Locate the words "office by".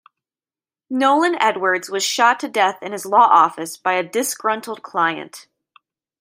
3.31-3.93